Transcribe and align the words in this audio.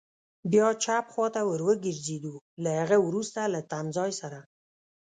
بیا 0.51 0.67
چپ 0.83 1.05
خوا 1.13 1.27
ته 1.35 1.41
ور 1.49 1.61
وګرځېدو، 1.67 2.33
له 2.63 2.69
هغه 2.81 2.97
وروسته 3.07 3.39
له 3.53 3.59
تمځای 3.71 4.11
سره. 4.21 4.39